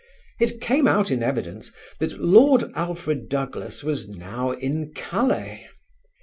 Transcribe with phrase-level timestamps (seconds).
[0.39, 5.69] It came out in evidence that Lord Alfred Douglas was now in Calais.